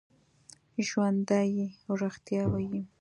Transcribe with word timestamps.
ژوندي 0.87 1.51
رښتیا 1.99 2.41
وايي 2.51 2.81